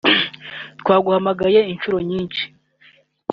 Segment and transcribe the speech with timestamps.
[0.79, 2.43] Twaguhamagaye inshuro nyinshi